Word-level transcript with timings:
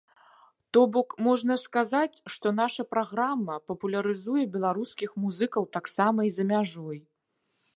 То 0.75 0.81
бок, 0.95 1.09
можна 1.25 1.57
сказаць, 1.63 2.21
што 2.35 2.53
наша 2.61 2.85
праграма 2.93 3.59
папулярызуе 3.73 4.43
беларускіх 4.57 5.09
музыкаў 5.27 5.63
таксама 5.79 6.19
і 6.31 6.33
за 6.39 6.43
мяжой. 6.55 6.97